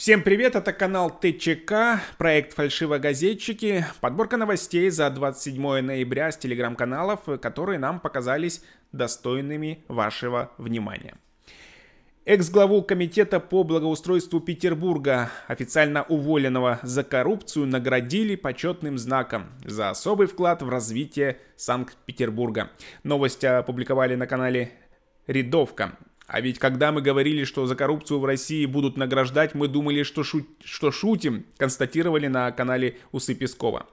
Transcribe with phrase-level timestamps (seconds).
[0.00, 7.78] Всем привет, это канал ТЧК, проект «Фальшивогазетчики», подборка новостей за 27 ноября с телеграм-каналов, которые
[7.78, 11.18] нам показались достойными вашего внимания.
[12.24, 20.62] Экс-главу Комитета по благоустройству Петербурга, официально уволенного за коррупцию, наградили почетным знаком за особый вклад
[20.62, 22.70] в развитие Санкт-Петербурга.
[23.02, 24.72] Новость опубликовали на канале
[25.26, 25.98] Рядовка.
[26.32, 30.22] А ведь когда мы говорили, что за коррупцию в России будут награждать, мы думали, что,
[30.22, 30.46] шу...
[30.62, 33.88] что шутим, констатировали на канале Усы Пескова.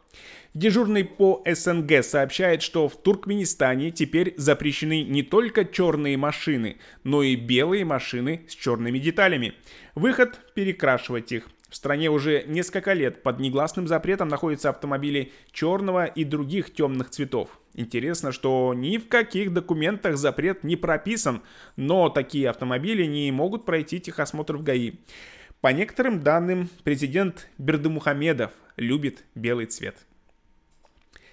[0.53, 7.35] Дежурный по СНГ сообщает, что в Туркменистане теперь запрещены не только черные машины, но и
[7.35, 9.55] белые машины с черными деталями.
[9.95, 11.49] Выход– перекрашивать их.
[11.69, 17.59] В стране уже несколько лет под негласным запретом находятся автомобили черного и других темных цветов.
[17.73, 21.41] Интересно, что ни в каких документах запрет не прописан,
[21.75, 24.93] но такие автомобили не могут пройти техосмотр в ГАИ.
[25.59, 29.97] По некоторым данным, президент Бердымухамедов любит белый цвет.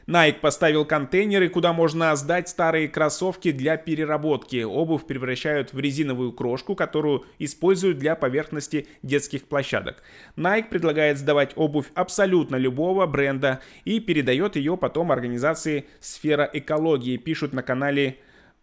[0.06, 4.62] Nike поставил контейнеры, куда можно сдать старые кроссовки для переработки.
[4.62, 10.02] Обувь превращают в резиновую крошку, которую используют для поверхности детских площадок.
[10.36, 17.54] Nike предлагает сдавать обувь абсолютно любого бренда и передает ее потом организации «Сфера экологии», пишут
[17.54, 18.18] на канале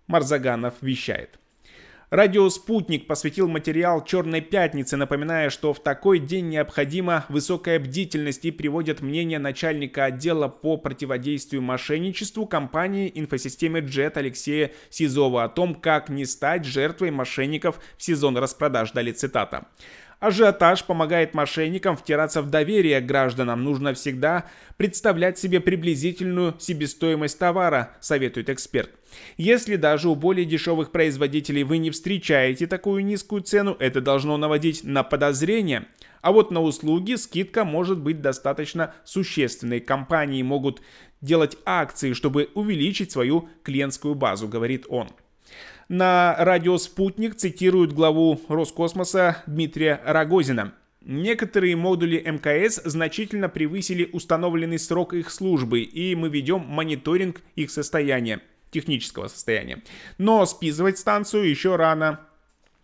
[0.08, 1.41] Марзаганов вещает.
[2.12, 8.52] Радио «Спутник» посвятил материал «Черной пятницы», напоминая, что в такой день необходима высокая бдительность и
[8.52, 16.10] приводят мнение начальника отдела по противодействию мошенничеству компании инфосистемы JET Алексея Сизова о том, как
[16.10, 18.92] не стать жертвой мошенников в сезон распродаж.
[18.92, 19.68] Дали цитата.
[20.22, 23.64] Ажиотаж помогает мошенникам втираться в доверие к гражданам.
[23.64, 24.46] Нужно всегда
[24.78, 28.92] представлять себе приблизительную себестоимость товара, советует эксперт.
[29.38, 34.84] Если даже у более дешевых производителей вы не встречаете такую низкую цену, это должно наводить
[34.84, 35.88] на подозрение.
[36.22, 39.80] А вот на услуги скидка может быть достаточно существенной.
[39.80, 40.84] Компании могут
[41.22, 45.10] делать акции, чтобы увеличить свою клиентскую базу, говорит он.
[45.92, 50.74] На радио «Спутник» цитируют главу Роскосмоса Дмитрия Рогозина.
[51.02, 58.40] Некоторые модули МКС значительно превысили установленный срок их службы, и мы ведем мониторинг их состояния,
[58.72, 59.84] технического состояния.
[60.18, 62.22] Но списывать станцию еще рано.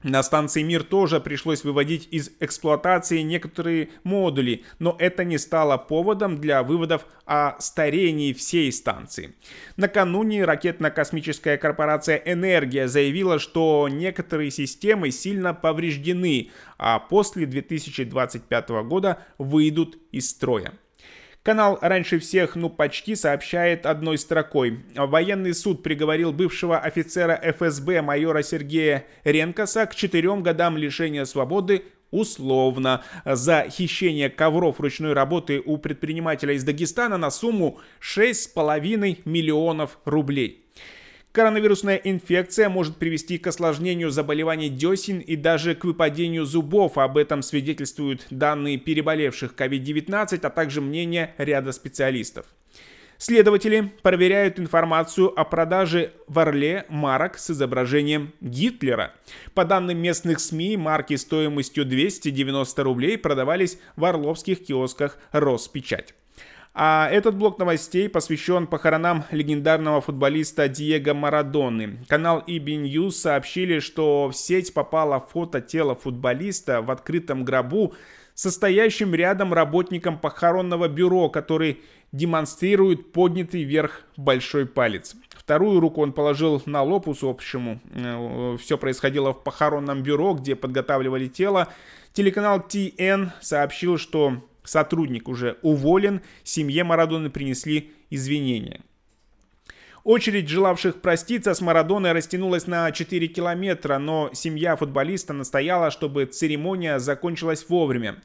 [0.03, 6.39] На станции Мир тоже пришлось выводить из эксплуатации некоторые модули, но это не стало поводом
[6.39, 9.33] для выводов о старении всей станции.
[9.75, 19.97] Накануне ракетно-космическая корпорация «Энергия» заявила, что некоторые системы сильно повреждены, а после 2025 года выйдут
[20.11, 20.73] из строя.
[21.47, 24.79] Канал раньше всех, ну почти, сообщает одной строкой.
[24.97, 33.01] Военный суд приговорил бывшего офицера ФСБ майора Сергея Ренкоса к четырем годам лишения свободы условно
[33.23, 40.66] за хищение ковров ручной работы у предпринимателя из Дагестана на сумму 6,5 миллионов рублей.
[41.37, 46.97] Коронавирусная инфекция может привести к осложнению заболеваний десен и даже к выпадению зубов.
[46.97, 52.47] Об этом свидетельствуют данные переболевших COVID-19, а также мнение ряда специалистов.
[53.19, 59.13] Следователи проверяют информацию о продаже в Орле марок с изображением Гитлера.
[59.53, 66.15] По данным местных СМИ, марки стоимостью 290 рублей продавались в орловских киосках «Роспечать».
[66.79, 71.97] А этот блок новостей посвящен похоронам легендарного футболиста Диего Марадоны.
[72.07, 77.95] Канал EB News сообщили, что в сеть попало фото тела футболиста в открытом гробу,
[78.35, 85.15] состоящим рядом работником похоронного бюро, который демонстрирует поднятый вверх большой палец.
[85.35, 87.79] Вторую руку он положил на лоб усопшему.
[87.95, 91.69] Э, Все происходило в похоронном бюро, где подготавливали тело.
[92.13, 98.81] Телеканал TN сообщил, что Сотрудник уже уволен, семье Марадоны принесли извинения.
[100.03, 106.99] Очередь желавших проститься с Марадоной растянулась на 4 километра, но семья футболиста настояла, чтобы церемония
[106.99, 108.21] закончилась вовремя.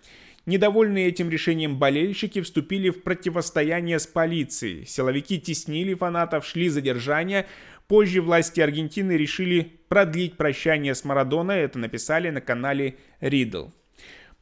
[0.46, 4.86] Недовольные этим решением болельщики вступили в противостояние с полицией.
[4.86, 7.46] Силовики теснили фанатов, шли задержания.
[7.88, 11.60] Позже власти Аргентины решили продлить прощание с Марадоной.
[11.60, 13.66] Это написали на канале Ридл.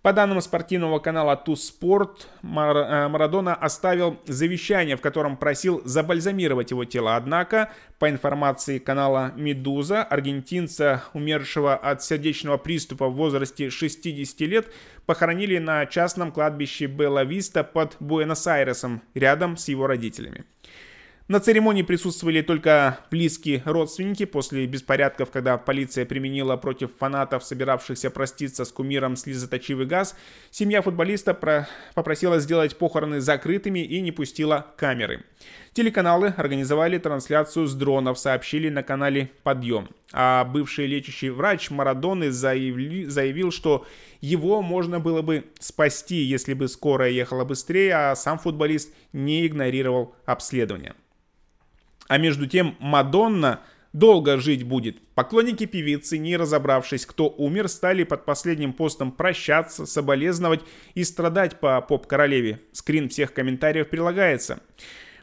[0.02, 6.86] По данным спортивного канала Туспорт, Мар э, Марадона оставил завещание, в котором просил забальзамировать его
[6.86, 7.16] тело.
[7.16, 14.72] Однако, по информации канала «Медуза», аргентинца, умершего от сердечного приступа в возрасте 60 лет,
[15.04, 20.46] похоронили на частном кладбище Белла Виста под Буэнос-Айресом, рядом с его родителями.
[21.30, 24.24] На церемонии присутствовали только близкие родственники.
[24.24, 30.16] После беспорядков, когда полиция применила против фанатов, собиравшихся проститься с кумиром слезоточивый газ,
[30.50, 31.68] семья футболиста про...
[31.94, 35.22] попросила сделать похороны закрытыми и не пустила камеры.
[35.72, 39.88] Телеканалы организовали трансляцию с дронов, сообщили на канале «Подъем».
[40.12, 43.04] А бывший лечащий врач Марадоны заявли...
[43.04, 43.86] заявил, что
[44.20, 50.16] его можно было бы спасти, если бы скорая ехала быстрее, а сам футболист не игнорировал
[50.26, 50.96] обследование.
[52.10, 53.60] А между тем Мадонна
[53.92, 55.00] долго жить будет.
[55.14, 60.60] Поклонники певицы, не разобравшись, кто умер, стали под последним постом прощаться, соболезновать
[60.94, 62.62] и страдать по поп-королеве.
[62.72, 64.58] Скрин всех комментариев прилагается.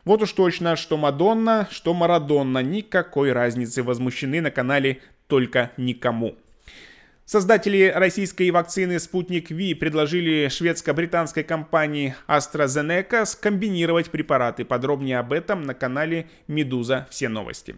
[0.06, 6.38] Вот уж точно, что Мадонна, что Марадонна, никакой разницы возмущены на канале только никому.
[7.28, 14.64] Создатели российской вакцины «Спутник Ви» предложили шведско-британской компании AstraZeneca скомбинировать препараты.
[14.64, 17.06] Подробнее об этом на канале «Медуза.
[17.12, 17.76] Все новости».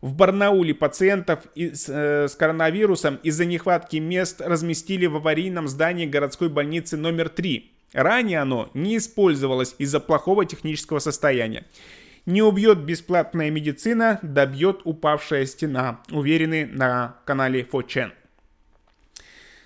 [0.00, 6.48] В Барнауле пациентов из, э, с коронавирусом из-за нехватки мест разместили в аварийном здании городской
[6.48, 7.70] больницы номер 3.
[7.92, 11.66] Ранее оно не использовалось из-за плохого технического состояния.
[12.24, 18.12] Не убьет бесплатная медицина, добьет упавшая стена, уверены на канале Фочен.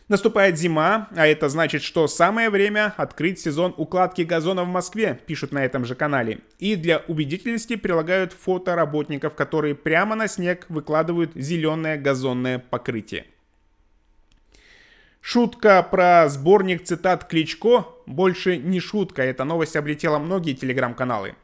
[0.08, 5.52] Наступает зима, а это значит, что самое время открыть сезон укладки газона в Москве, пишут
[5.52, 6.40] на этом же канале.
[6.58, 13.24] И для убедительности прилагают фото работников, которые прямо на снег выкладывают зеленое газонное покрытие.
[15.22, 21.34] Шутка про сборник цитат Кличко больше не шутка, эта новость облетела многие телеграм-каналы.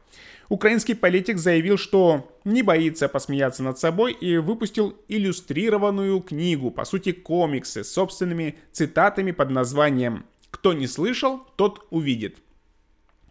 [0.51, 7.13] Украинский политик заявил, что не боится посмеяться над собой и выпустил иллюстрированную книгу, по сути
[7.13, 12.35] комиксы, с собственными цитатами под названием «Кто не слышал, тот увидит».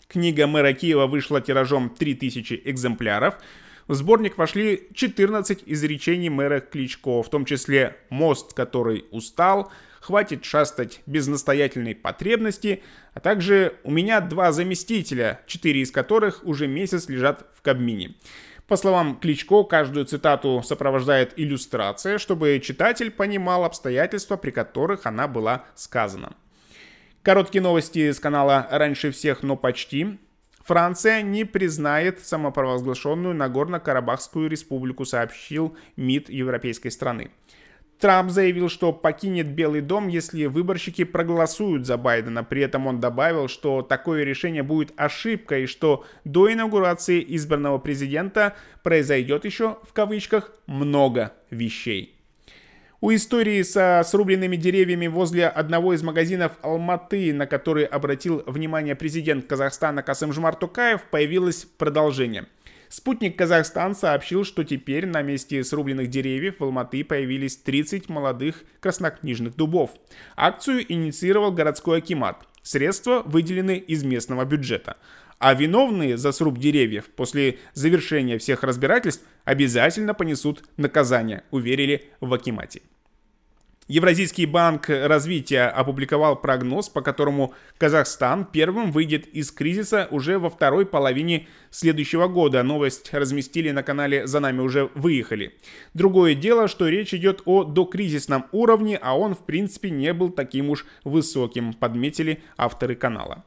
[0.08, 3.34] Книга мэра Киева вышла тиражом 3000 экземпляров.
[3.90, 11.00] В сборник вошли 14 изречений мэра Кличко, в том числе «Мост, который устал», хватит шастать
[11.06, 12.84] без настоятельной потребности,
[13.14, 18.14] а также у меня два заместителя, четыре из которых уже месяц лежат в Кабмине.
[18.68, 25.64] По словам Кличко, каждую цитату сопровождает иллюстрация, чтобы читатель понимал обстоятельства, при которых она была
[25.74, 26.36] сказана.
[27.22, 30.20] Короткие новости с канала «Раньше всех, но почти».
[30.64, 37.30] Франция не признает самопровозглашенную Нагорно-Карабахскую республику, сообщил МИД европейской страны.
[37.98, 42.42] Трамп заявил, что покинет Белый дом, если выборщики проголосуют за Байдена.
[42.42, 48.56] При этом он добавил, что такое решение будет ошибкой, и что до инаугурации избранного президента
[48.82, 52.19] произойдет еще, в кавычках, много вещей.
[53.02, 59.46] У истории со срубленными деревьями возле одного из магазинов Алматы, на который обратил внимание президент
[59.46, 62.46] Казахстана Касым-Жмар Тукаев, появилось продолжение–
[62.90, 69.54] Спутник Казахстан сообщил, что теперь на месте срубленных деревьев в Алматы появились 30 молодых краснокнижных
[69.54, 69.92] дубов.
[70.34, 72.48] Акцию инициировал городской акимат.
[72.62, 74.96] Средства выделены из местного бюджета.
[75.40, 82.82] А виновные за сруб деревьев после завершения всех разбирательств обязательно понесут наказание, уверили в Акимате.
[83.88, 90.84] Евразийский банк развития опубликовал прогноз, по которому Казахстан первым выйдет из кризиса уже во второй
[90.84, 92.62] половине следующего года.
[92.62, 95.56] Новость разместили на канале «За нами уже выехали».
[95.94, 100.68] Другое дело, что речь идет о докризисном уровне, а он в принципе не был таким
[100.68, 103.44] уж высоким, подметили авторы канала.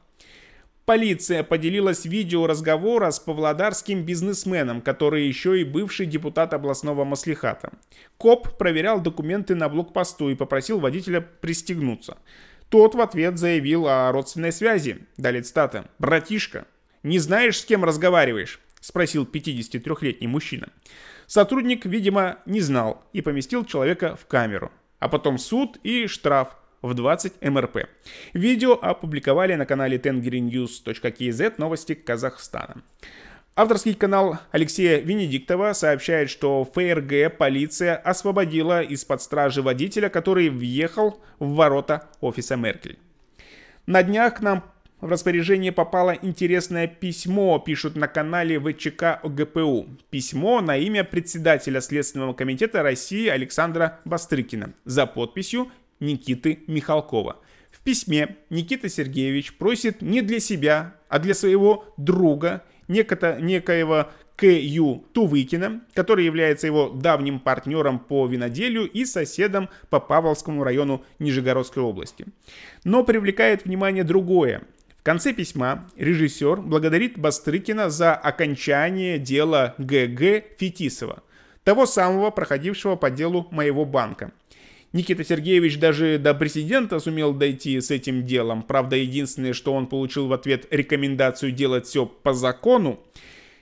[0.84, 7.72] Полиция поделилась видео разговора с павлодарским бизнесменом, который еще и бывший депутат областного маслихата.
[8.18, 12.18] Коп проверял документы на блокпосту и попросил водителя пристегнуться.
[12.68, 15.06] Тот в ответ заявил о родственной связи.
[15.16, 15.86] Далее цитата.
[15.98, 16.66] «Братишка,
[17.02, 20.68] не знаешь, с кем разговариваешь?»– спросил 53-летний мужчина.
[21.26, 24.70] Сотрудник, видимо, не знал и поместил человека в камеру.
[24.98, 27.88] А потом суд и штраф– в 20 МРП.
[28.34, 32.82] Видео опубликовали на канале tengirenews.kz новости Казахстана.
[33.56, 41.54] Авторский канал Алексея Венедиктова сообщает, что ФРГ полиция освободила из-под стражи водителя, который въехал в
[41.54, 42.98] ворота офиса Меркель.
[43.86, 44.64] На днях к нам
[45.00, 49.86] в распоряжение попало интересное письмо, пишут на канале ВЧК ОГПУ.
[50.10, 55.70] Письмо на имя председателя Следственного комитета России Александра Бастрыкина за подписью
[56.00, 57.40] Никиты Михалкова.
[57.70, 65.04] В письме Никита Сергеевич просит не для себя, а для своего друга, некото, некоего К.Ю.
[65.12, 72.26] Тувыкина, который является его давним партнером по виноделию и соседом по Павловскому району Нижегородской области.
[72.84, 74.62] Но привлекает внимание другое.
[75.04, 81.22] конце письма режиссер благодарит Бастрыкина за окончание дела ГГ Фетисова,
[81.62, 84.32] того самого, проходившего по делу моего банка.
[84.94, 88.62] Никита Сергеевич даже до президента сумел дойти с этим делом.
[88.62, 93.00] Правда, единственное, что он получил в ответ рекомендацию делать все по закону.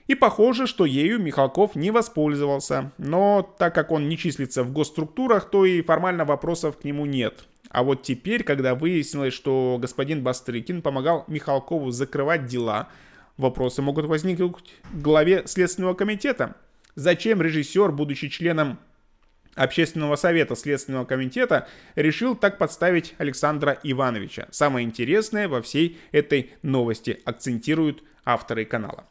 [0.05, 2.91] И похоже, что ею Михалков не воспользовался.
[2.99, 7.45] Но так как он не числится в госструктурах, то и формально вопросов к нему нет.
[7.69, 12.89] А вот теперь, когда выяснилось, что господин Бастрыкин помогал Михалкову закрывать дела,
[13.37, 14.53] вопросы могут возникнуть
[14.91, 16.57] к главе Следственного комитета.
[16.93, 18.77] Зачем режиссер, будучи членом
[19.55, 24.47] Общественного совета Следственного комитета решил так подставить Александра Ивановича.
[24.51, 29.05] Самое интересное во всей этой новости акцентируют авторы канала.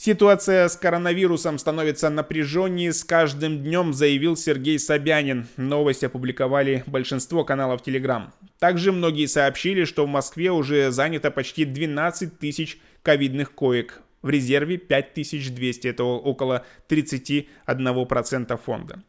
[0.00, 5.48] Ситуация с коронавирусом становится напряженнее с каждым днем, заявил Сергей Собянин.
[5.56, 8.30] Новость опубликовали большинство каналов Telegram.
[8.60, 14.00] Также многие сообщили, что в Москве уже занято почти 12 тысяч ковидных коек.
[14.22, 19.02] В резерве 5200, это около 31% фонда.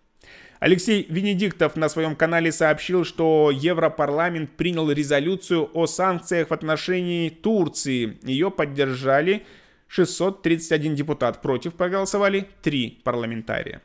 [0.59, 8.17] Алексей Венедиктов на своем канале сообщил, что Европарламент принял резолюцию о санкциях в отношении Турции.
[8.23, 9.45] Ее поддержали
[9.87, 13.81] 631 депутат, против проголосовали 3 парламентария.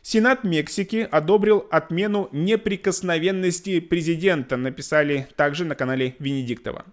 [0.00, 6.84] Сенат Мексики одобрил отмену неприкосновенности президента, написали также на канале Венедиктова.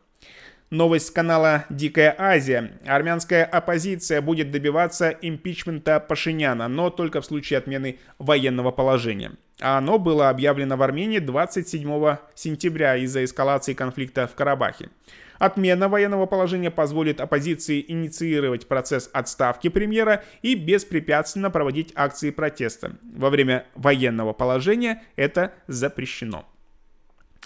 [0.73, 2.71] Новость с канала «Дикая Азия».
[2.87, 9.33] Армянская оппозиция будет добиваться импичмента Пашиняна, но только в случае отмены военного положения.
[9.61, 14.89] А оно было объявлено в Армении 27 сентября из-за эскалации конфликта в Карабахе.
[15.37, 22.97] Отмена военного положения позволит оппозиции инициировать процесс отставки премьера и беспрепятственно проводить акции протеста.
[23.15, 26.47] Во время военного положения это запрещено.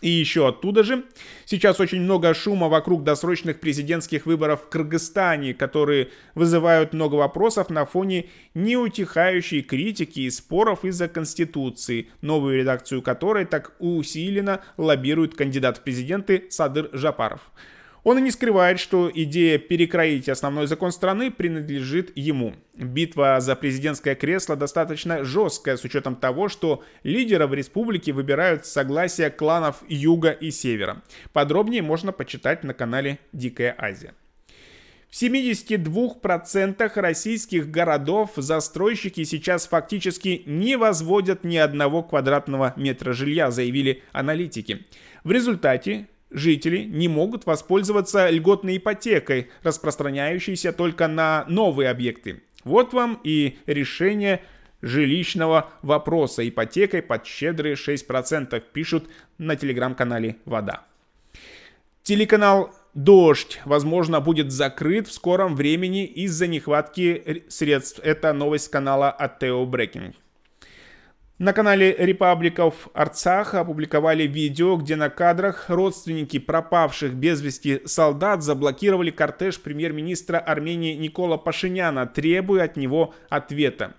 [0.02, 1.06] И еще оттуда же.
[1.46, 7.86] Сейчас очень много шума вокруг досрочных президентских выборов в Кыргызстане, которые вызывают много вопросов на
[7.86, 15.82] фоне неутихающей критики и споров из-за Конституции, новую редакцию которой так усиленно лоббирует кандидат в
[15.82, 17.42] президенты Садыр Жапаров.
[18.08, 22.54] Он и не скрывает, что идея перекроить основной закон страны принадлежит ему.
[22.74, 29.84] Битва за президентское кресло достаточно жесткая с учетом того, что лидеров республики выбирают согласие кланов
[29.90, 31.02] Юга и Севера.
[31.34, 34.14] Подробнее можно почитать на канале Дикая Азия.
[35.10, 44.02] В 72% российских городов застройщики сейчас фактически не возводят ни одного квадратного метра жилья, заявили
[44.14, 44.86] аналитики.
[45.26, 52.44] В результате жители не могут воспользоваться льготной ипотекой, распространяющейся только на новые объекты.
[52.64, 54.42] Вот вам и решение
[54.82, 59.08] жилищного вопроса ипотекой под щедрые 6%, пишут
[59.38, 60.86] на телеграм-канале «Вода».
[62.04, 68.00] Телеканал «Дождь», возможно, будет закрыт в скором времени из-за нехватки средств.
[68.04, 70.16] Это новость канала Атео Брекинг.
[71.40, 79.12] На канале Репабликов Арцаха опубликовали видео, где на кадрах родственники пропавших без вести солдат заблокировали
[79.12, 83.94] кортеж премьер-министра Армении Никола Пашиняна, требуя от него ответа.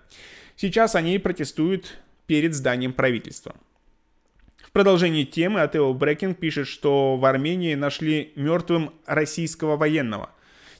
[0.57, 3.55] Сейчас они протестуют перед зданием правительства.
[4.57, 10.31] В продолжении темы Атео Брекинг пишет, что в Армении нашли мертвым российского военного.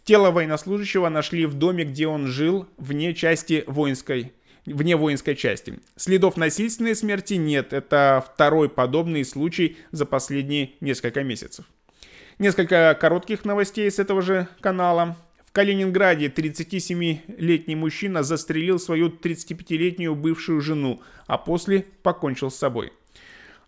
[0.03, 4.33] Тело военнослужащего нашли в доме, где он жил, вне части воинской
[4.65, 5.79] вне воинской части.
[5.95, 7.73] Следов насильственной смерти нет.
[7.73, 11.65] Это второй подобный случай за последние несколько месяцев.
[12.37, 15.17] Несколько коротких новостей с этого же канала.
[15.45, 22.93] В Калининграде 37-летний мужчина застрелил свою 35-летнюю бывшую жену, а после покончил с собой.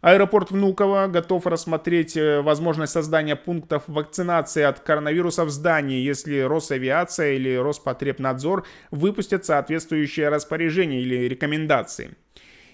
[0.02, 7.34] Аэропорт Внуково готов рассмотреть э, возможность создания пунктов вакцинации от коронавируса в здании, если Росавиация
[7.34, 12.16] или Роспотребнадзор выпустят соответствующее распоряжение или рекомендации.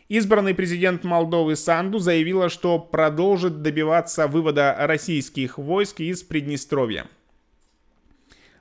[0.08, 7.08] Избранный президент Молдовы Санду заявила, что продолжит добиваться вывода российских войск из Приднестровья.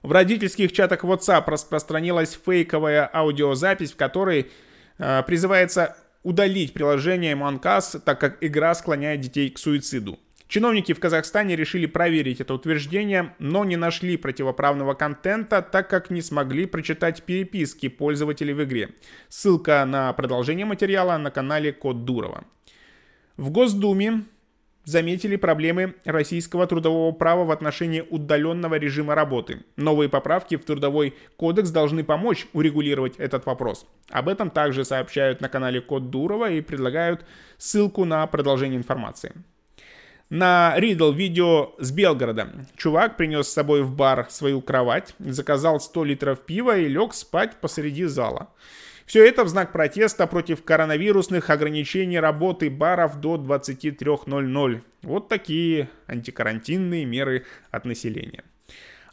[0.02, 4.50] В родительских чатах WhatsApp распространилась фейковая аудиозапись, в которой
[4.98, 5.96] э, призывается
[6.26, 10.18] удалить приложение Манкас, так как игра склоняет детей к суициду.
[10.48, 16.22] Чиновники в Казахстане решили проверить это утверждение, но не нашли противоправного контента, так как не
[16.22, 18.90] смогли прочитать переписки пользователей в игре.
[19.28, 22.44] Ссылка на продолжение материала на канале Код Дурова.
[23.36, 24.24] В Госдуме
[24.86, 29.64] заметили проблемы российского трудового права в отношении удаленного режима работы.
[29.76, 33.84] Новые поправки в Трудовой кодекс должны помочь урегулировать этот вопрос.
[34.10, 37.26] Об этом также сообщают на канале Код Дурова и предлагают
[37.58, 39.32] ссылку на продолжение информации.
[40.30, 42.48] На Ридл видео с Белгорода.
[42.76, 47.56] Чувак принес с собой в бар свою кровать, заказал 100 литров пива и лег спать
[47.60, 48.48] посреди зала.
[49.06, 54.80] Все это в знак протеста против коронавирусных ограничений работы баров до 23.00.
[55.02, 58.42] Вот такие антикарантинные меры от населения.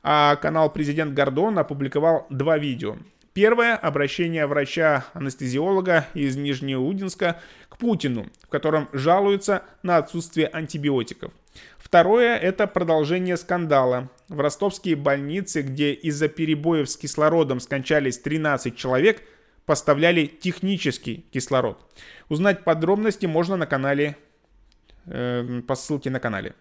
[0.02, 2.98] А канал «Президент Гордон» опубликовал два видео.
[3.34, 11.32] Первое– обращение врача-анестезиолога из Нижнеудинска к Путину, в котором жалуются на отсутствие антибиотиков.
[11.78, 14.10] Второе– это продолжение скандала.
[14.28, 19.22] В ростовские больницы, где из-за перебоев с кислородом скончались 13 человек–
[19.66, 21.80] поставляли технический кислород.
[22.30, 24.18] Узнать подробности можно на канале,
[25.06, 26.56] э, по ссылке на канале.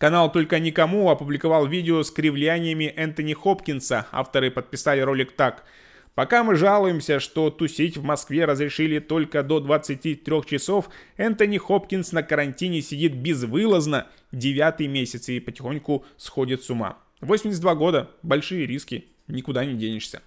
[0.00, 4.06] Канал «Только никому» опубликовал видео с кривляниями Энтони Хопкинса.
[4.12, 5.64] Авторы подписали ролик так.
[6.14, 10.88] Пока мы жалуемся, что тусить в Москве разрешили только до 23 часов,
[11.18, 16.98] Энтони Хопкинс на карантине сидит безвылазно девятый месяц и потихоньку сходит с ума.
[17.20, 20.22] 82 года, большие риски, никуда не денешься.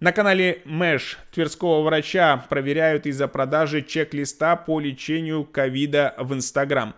[0.00, 6.94] На канале Мэш Тверского врача проверяют из-за продажи чек-листа по лечению ковида в Инстаграм.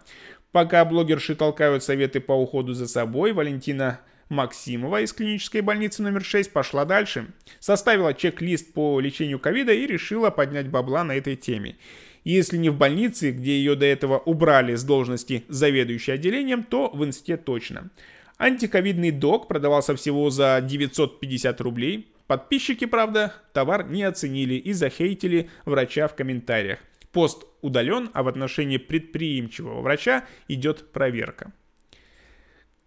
[0.53, 6.53] Пока блогерши толкают советы по уходу за собой, Валентина Максимова из клинической больницы номер 6
[6.53, 7.27] пошла дальше.
[7.59, 11.75] Составила чек-лист по лечению ковида и решила поднять бабла на этой теме.
[12.23, 17.05] Если не в больнице, где ее до этого убрали с должности заведующей отделением, то в
[17.05, 17.91] инсте точно.
[18.39, 22.12] Антиковидный док продавался всего за 950 рублей.
[22.27, 26.79] Подписчики, правда, товар не оценили и захейтили врача в комментариях.
[27.11, 31.53] Пост удален, а в отношении предприимчивого врача идет проверка.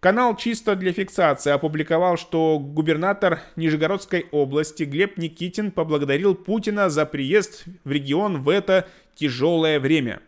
[0.00, 7.64] Канал «Чисто для фиксации» опубликовал, что губернатор Нижегородской области Глеб Никитин поблагодарил Путина за приезд
[7.84, 10.20] в регион в это тяжелое время.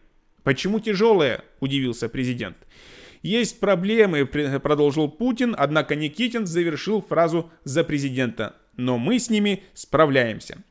[0.42, 2.56] «Почему тяжелое?»– удивился президент.
[3.22, 4.24] «Есть проблемы»,–
[4.62, 10.62] продолжил Путин, однако Никитин завершил фразу за президента но мы с ними справляемся.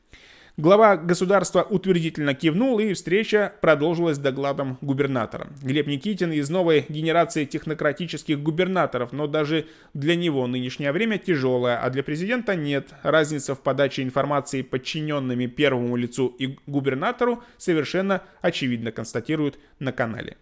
[0.56, 5.46] Глава государства утвердительно кивнул, и встреча продолжилась докладом губернатора.
[5.62, 11.88] Глеб Никитин из новой генерации технократических губернаторов, но даже для него нынешнее время тяжелое, а
[11.90, 12.88] для президента нет.
[13.04, 20.38] Разница в подаче информации подчиненными первому лицу и губернатору совершенно очевидно констатируют на канале.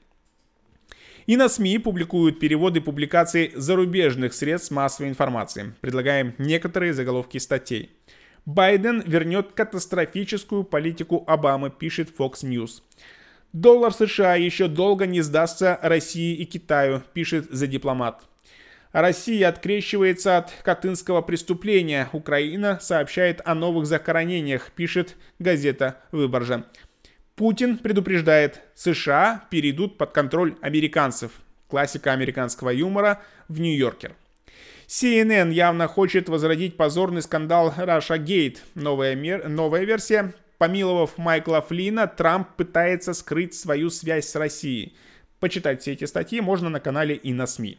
[1.26, 5.74] И на СМИ публикуют переводы публикаций зарубежных средств массовой информации.
[5.80, 7.90] Предлагаем некоторые заголовки статей.
[8.44, 12.82] Байден вернет катастрофическую политику Обамы, пишет Fox News.
[13.52, 18.22] Доллар США еще долго не сдастся России и Китаю, пишет The Дипломат.
[18.92, 22.08] Россия открещивается от катынского преступления.
[22.12, 26.64] Украина сообщает о новых захоронениях, пишет газета «Выборжа».
[27.36, 31.32] Путин предупреждает, США перейдут под контроль американцев.
[31.68, 34.14] Классика американского юмора в Нью-Йоркер.
[34.86, 38.60] CNN явно хочет возродить позорный скандал Russia Gate.
[38.74, 39.48] Новая, мер...
[39.48, 40.32] Новая версия.
[40.56, 44.96] Помиловав Майкла Флина, Трамп пытается скрыть свою связь с Россией.
[45.38, 47.78] Почитать все эти статьи можно на канале и на СМИ.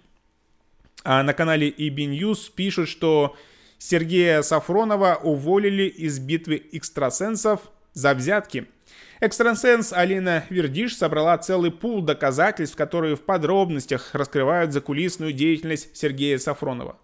[1.03, 3.35] А на канале EB News пишут, что
[3.79, 7.61] Сергея Сафронова уволили из битвы экстрасенсов
[7.93, 8.67] за взятки–
[9.19, 16.97] Экстрасенс Алина Вердиш собрала целый пул доказательств, которые в подробностях раскрывают закулисную деятельность Сергея Сафронова.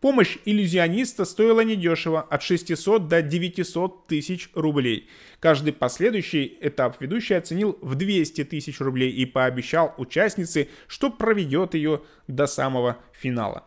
[0.00, 5.08] Помощь иллюзиониста стоила недешево, от 600 до 900 тысяч рублей.
[5.40, 12.02] Каждый последующий этап ведущий оценил в 200 тысяч рублей и пообещал участнице, что проведет ее
[12.28, 13.64] до самого финала.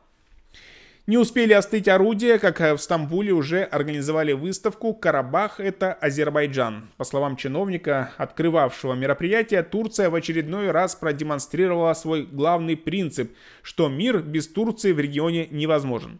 [1.07, 6.89] Не успели остыть орудия, как в Стамбуле уже организовали выставку «Карабах– это Азербайджан».
[6.97, 14.19] По словам чиновника, открывавшего мероприятие, Турция в очередной раз продемонстрировала свой главный принцип, что мир
[14.19, 16.19] без Турции в регионе невозможен.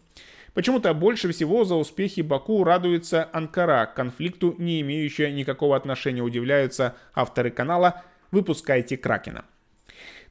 [0.54, 6.96] Почему-то больше всего за успехи Баку радуется Анкара, к конфликту не имеющая никакого отношения, удивляются
[7.14, 9.44] авторы канала «Выпускайте Кракена».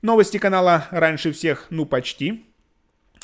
[0.01, 2.45] Новости канала раньше всех, ну почти.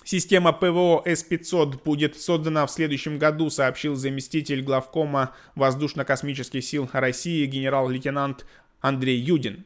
[0.05, 8.45] Система ПВО С-500 будет создана в следующем году, сообщил заместитель главкома Воздушно-космических сил России генерал-лейтенант
[8.81, 9.65] Андрей Юдин.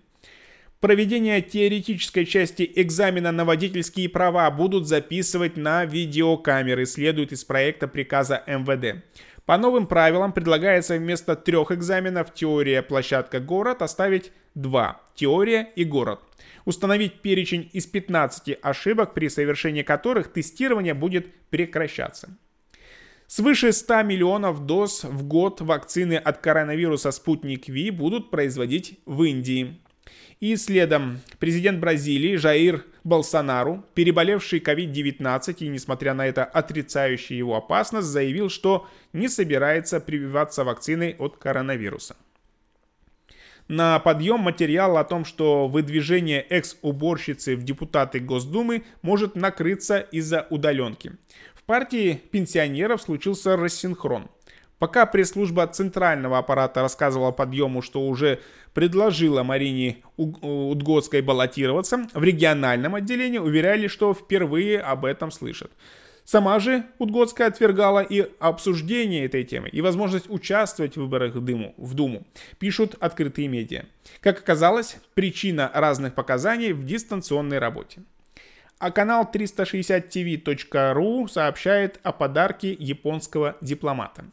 [0.81, 8.43] Проведение теоретической части экзамена на водительские права будут записывать на видеокамеры, следует из проекта приказа
[8.47, 9.03] МВД.
[9.47, 16.21] По новым правилам предлагается вместо трех экзаменов теория, площадка, город оставить два– теория и город–
[16.67, 22.37] установить перечень из 15 ошибок, при совершении которых тестирование будет прекращаться.
[23.27, 29.81] Свыше 100 миллионов доз в год вакцины от коронавируса «Спутник Ви» будут производить в Индии.
[30.39, 38.09] И следом президент Бразилии Жаир Болсонару, переболевший COVID-19 и, несмотря на это, отрицающий его опасность,
[38.09, 42.17] заявил, что не собирается прививаться вакциной от коронавируса.
[43.69, 51.13] На подъем материал о том, что выдвижение экс-уборщицы в депутаты Госдумы может накрыться из-за удаленки.
[51.55, 54.29] В партии пенсионеров случился рассинхрон.
[54.79, 58.41] Пока пресс-служба центрального аппарата рассказывала подъему, что уже
[58.73, 65.73] предложила Марине Удгодской баллотироваться, в региональном отделении уверяли, что впервые об этом слышат.
[66.27, 71.73] Сама же Удгодская отвергала и обсуждение этой темы, и возможность участвовать в выборах в, Дыму,
[71.77, 72.27] в Думу,
[72.59, 73.85] пишут открытые медиа.
[74.21, 78.03] Как оказалось, причина разных показаний в дистанционной работе.
[78.81, 84.25] А канал 360tv.ru сообщает о подарке японского дипломата.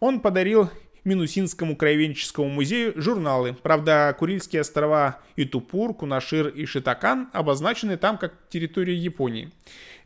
[0.00, 0.68] Он подарил
[1.08, 3.56] Минусинскому краеведческому музею журналы.
[3.62, 9.50] Правда, Курильские острова Итупур, Кунашир и Шитакан обозначены там как территория Японии.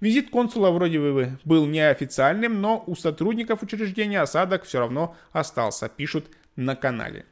[0.00, 6.26] Визит консула вроде бы был неофициальным, но у сотрудников учреждения осадок все равно остался, пишут
[6.56, 7.26] на канале.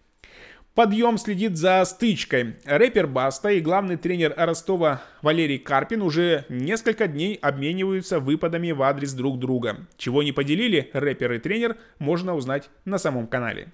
[0.81, 2.55] Подъем следит за стычкой.
[2.65, 9.13] Рэпер Баста и главный тренер Ростова Валерий Карпин уже несколько дней обмениваются выпадами в адрес
[9.13, 9.87] друг друга.
[9.99, 13.69] Чего не поделили рэпер и тренер, можно узнать на самом канале.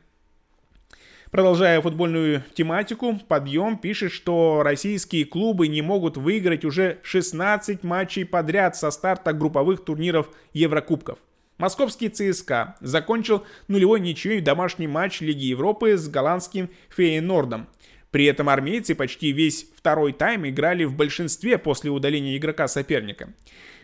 [1.31, 8.75] Продолжая футбольную тематику, Подъем пишет, что российские клубы не могут выиграть уже 16 матчей подряд
[8.75, 11.21] со старта групповых турниров Еврокубков.
[11.59, 17.67] Московский ЦСКА закончил нулевой ничьей домашний матч Лиги Европы с голландским Фейенордом.
[18.11, 23.33] При этом армейцы почти весь второй тайм играли в большинстве после удаления игрока соперника.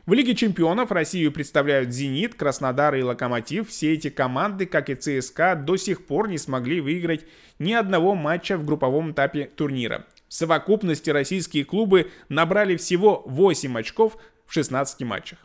[0.04, 3.68] В Лиге чемпионов Россию представляют «Зенит», «Краснодар» и «Локомотив».
[3.68, 7.24] Все эти команды, как и ЦСКА, до сих пор не смогли выиграть
[7.58, 10.06] ни одного матча в групповом этапе турнира.
[10.28, 15.38] В совокупности российские клубы набрали всего 8 очков в 16 матчах.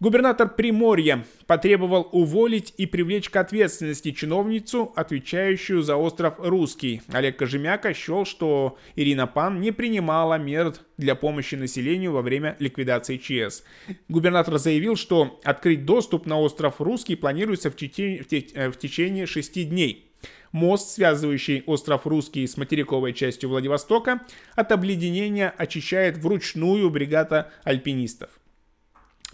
[0.00, 7.02] Губернатор Приморья потребовал уволить и привлечь к ответственности чиновницу, отвечающую за остров Русский.
[7.08, 13.16] Олег Кожемяка счел, что Ирина Пан не принимала мер для помощи населению во время ликвидации
[13.16, 13.64] ЧС.
[14.08, 20.12] Губернатор заявил, что открыть доступ на остров Русский планируется в, течение, в течение шести дней.
[20.52, 24.20] Мост, связывающий остров Русский с материковой частью Владивостока,
[24.54, 28.30] от обледенения очищает вручную бригада альпинистов.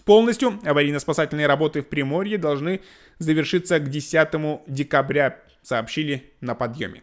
[0.05, 2.81] Полностью аварийно-спасательные работы в Приморье должны
[3.17, 7.01] завершиться к 10 декабря, сообщили на подъеме.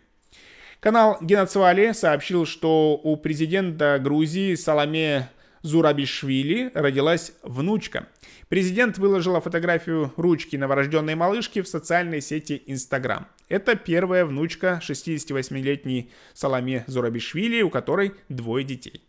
[0.78, 5.28] Канал Геноцвали сообщил, что у президента Грузии Саламе
[5.62, 8.08] Зурабишвили родилась внучка.
[8.48, 13.26] Президент выложила фотографию ручки новорожденной малышки в социальной сети Instagram.
[13.48, 19.02] Это первая внучка 68-летней Саламе Зурабишвили, у которой двое детей.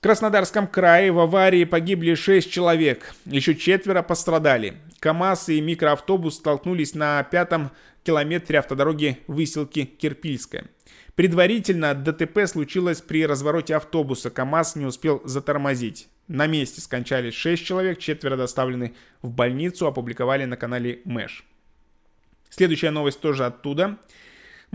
[0.00, 4.74] Краснодарском крае в аварии погибли 6 человек, еще четверо пострадали.
[5.00, 7.70] КАМАЗ и микроавтобус столкнулись на пятом
[8.04, 10.66] километре автодороги выселки Кирпильская.
[11.16, 14.30] Предварительно ДТП случилось при развороте автобуса.
[14.30, 16.08] КАМАЗ не успел затормозить.
[16.28, 21.44] На месте скончались 6 человек, четверо доставлены в больницу, опубликовали на канале Мэш.
[22.50, 23.98] Следующая новость тоже оттуда.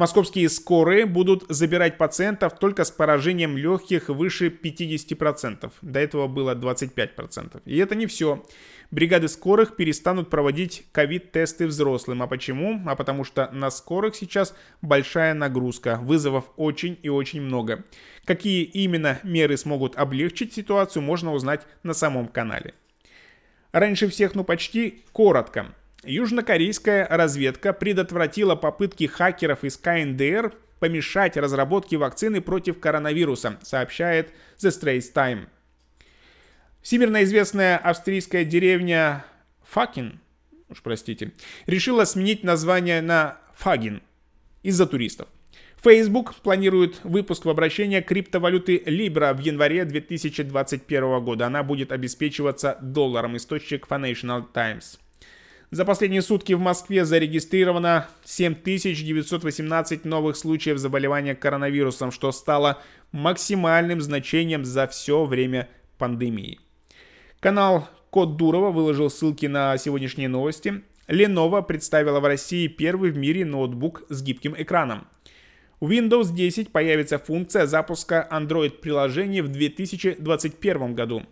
[0.01, 5.71] Московские скорые будут забирать пациентов только с поражением легких выше 50%.
[5.83, 7.61] До этого было 25%.
[7.65, 8.43] И это не все.
[8.89, 12.23] Бригады скорых перестанут проводить ковид-тесты взрослым.
[12.23, 12.81] А почему?
[12.87, 15.99] А потому что на скорых сейчас большая нагрузка.
[16.01, 17.83] Вызовов очень и очень много.
[18.25, 22.73] Какие именно меры смогут облегчить ситуацию, можно узнать на самом канале.
[23.71, 25.75] Раньше всех, ну почти коротко.
[26.03, 35.13] Южнокорейская разведка предотвратила попытки хакеров из КНДР помешать разработке вакцины против коронавируса, сообщает The Straits
[35.13, 35.47] Time.
[36.81, 39.23] Всемирно известная австрийская деревня
[39.69, 40.19] Факин,
[40.69, 41.33] уж простите,
[41.67, 44.01] решила сменить название на Фагин
[44.63, 45.27] из-за туристов.
[45.83, 51.45] Facebook планирует выпуск в обращение криптовалюты Libra в январе 2021 года.
[51.47, 54.99] Она будет обеспечиваться долларом, источник Financial Times.
[55.71, 62.81] За последние сутки в Москве зарегистрировано 7918 новых случаев заболевания коронавирусом, что стало
[63.13, 66.59] максимальным значением за все время пандемии.
[67.39, 70.83] Канал Код Дурова выложил ссылки на сегодняшние новости.
[71.07, 75.07] Lenovo представила в России первый в мире ноутбук с гибким экраном.
[75.79, 81.23] У Windows 10 появится функция запуска Android-приложений в 2021 году.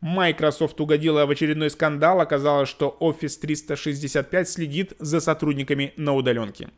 [0.00, 6.70] Microsoft угодила в очередной скандал, оказалось, что Office 365 следит за сотрудниками на удаленке.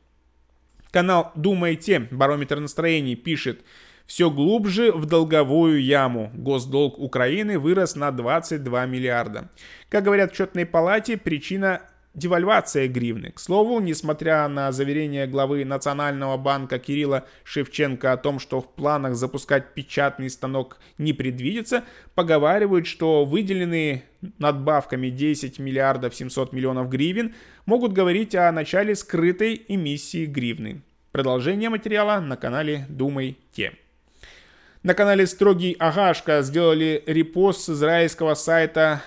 [0.91, 3.65] Канал «Думайте», барометр настроений, пишет
[4.07, 6.31] все глубже в долговую яму.
[6.35, 9.51] Госдолг Украины вырос на 22 миллиарда.
[9.89, 11.83] Как говорят в счетной палате, причина
[12.15, 13.31] девальвация гривны.
[13.31, 19.15] К слову, несмотря на заверение главы Национального банка Кирилла Шевченко о том, что в планах
[19.15, 24.05] запускать печатный станок не предвидится, поговаривают, что выделенные
[24.39, 27.35] надбавками 10 миллиардов 700 миллионов гривен
[27.67, 30.83] могут говорить о начале скрытой эмиссии гривны.
[31.13, 33.73] Продолжение материала на канале Думайте.
[34.83, 39.03] На канале Строгий Агашка сделали репост с израильского сайта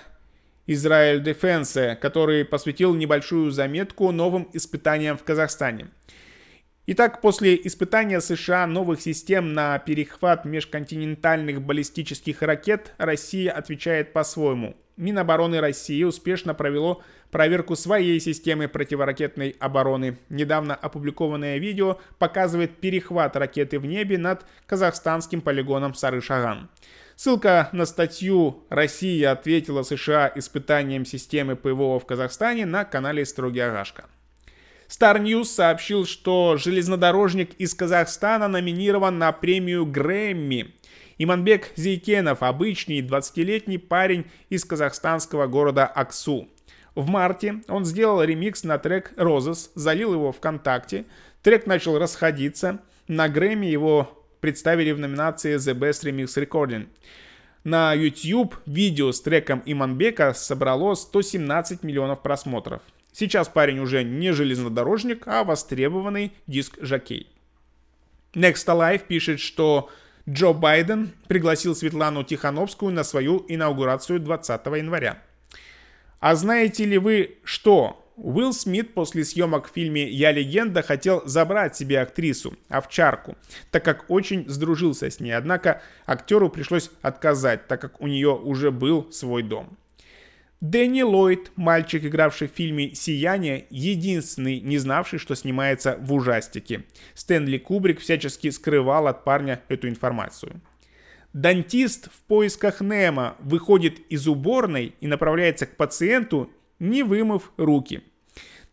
[0.66, 5.88] Израиль Defense, который посвятил небольшую заметку новым испытаниям в Казахстане.
[6.88, 14.76] Итак, после испытания США новых систем на перехват межконтинентальных баллистических ракет Россия отвечает по-своему.
[14.96, 20.18] Минобороны России успешно провело проверку своей системы противоракетной обороны.
[20.30, 26.70] Недавно опубликованное видео показывает перехват ракеты в небе над казахстанским полигоном Сары-Шаган.
[27.16, 34.04] Ссылка на статью «Россия ответила США испытанием системы ПВО в Казахстане» на канале «Строгий Агашка».
[34.86, 40.74] Star News сообщил, что железнодорожник из Казахстана номинирован на премию Грэмми.
[41.16, 46.50] Иманбек Зейкенов– обычный 20-летний парень из казахстанского города Аксу.
[46.94, 51.06] В марте он сделал ремикс на трек «Розес», залил его ВКонтакте.
[51.42, 52.80] Трек начал расходиться.
[53.08, 56.86] На Грэмми его представили в номинации The Best Remix Recording.
[57.64, 62.80] На YouTube видео с треком Иманбека собрало 117 миллионов просмотров.
[63.10, 67.26] Сейчас парень уже не железнодорожник, а востребованный диск-жокей.
[68.34, 69.90] Next Alive пишет, что
[70.28, 75.20] Джо Байден пригласил Светлану Тихановскую на свою инаугурацию 20 января.
[76.20, 81.76] А знаете ли вы, что Уилл Смит после съемок в фильме «Я легенда» хотел забрать
[81.76, 83.36] себе актрису, овчарку,
[83.70, 85.32] так как очень сдружился с ней.
[85.32, 89.76] Однако актеру пришлось отказать, так как у нее уже был свой дом.
[90.62, 96.84] Дэнни Ллойд, мальчик, игравший в фильме «Сияние», единственный, не знавший, что снимается в ужастике.
[97.12, 100.62] Стэнли Кубрик всячески скрывал от парня эту информацию.
[101.34, 108.02] Дантист в поисках Немо выходит из уборной и направляется к пациенту, не вымыв руки.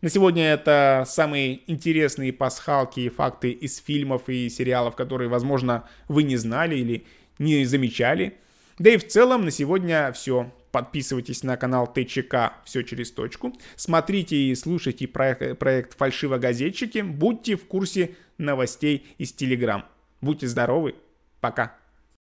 [0.00, 6.24] На сегодня это самые интересные пасхалки и факты из фильмов и сериалов, которые, возможно, вы
[6.24, 7.06] не знали или
[7.38, 8.36] не замечали.
[8.78, 10.52] Да и в целом на сегодня все.
[10.72, 13.54] Подписывайтесь на канал ТЧК «Все через точку».
[13.76, 16.98] Смотрите и слушайте проект, проект «Фальшивогазетчики».
[16.98, 19.84] Будьте в курсе новостей из Телеграм.
[20.20, 20.96] Будьте здоровы.
[21.40, 21.76] Пока.